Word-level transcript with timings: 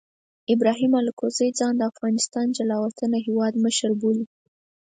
ابراهیم 0.53 0.91
الکوزي 1.01 1.49
ځان 1.59 1.73
د 1.77 1.81
افغانستان 1.91 2.47
جلا 2.57 2.77
وطنه 2.85 3.17
هیواد 3.27 3.53
مشر 3.65 3.91
بولي. 4.01 4.25